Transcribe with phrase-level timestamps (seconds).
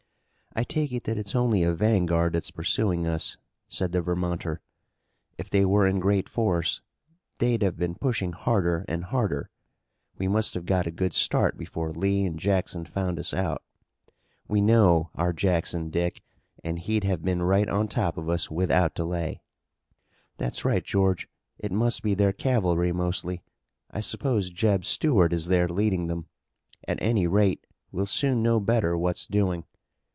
[0.53, 3.37] "I take it that it's only a vanguard that's pursuing us,"
[3.69, 4.59] said the Vermonter.
[5.37, 6.81] "If they were in great force
[7.39, 9.49] they'd have been pushing harder and harder.
[10.17, 13.63] We must have got a good start before Lee and Jackson found us out.
[14.45, 16.21] We know our Jackson, Dick,
[16.65, 19.41] and he'd have been right on top of us without delay."
[20.37, 21.29] "That's right, George.
[21.59, 23.41] It must be their cavalry mostly.
[23.89, 26.27] I suppose Jeb Stuart is there leading them.
[26.89, 29.63] At any rate we'll soon know better what's doing.